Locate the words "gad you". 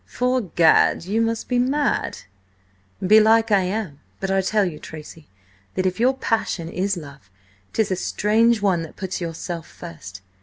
0.41-1.21